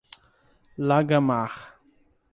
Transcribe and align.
Lagamar 0.79 1.53